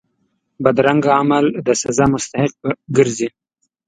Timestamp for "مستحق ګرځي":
2.13-3.27